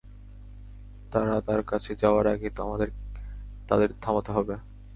[1.11, 2.89] তারা তার কাছে যাওয়ার আগে আমাদের
[3.67, 4.55] তাদের থামাতে হবে।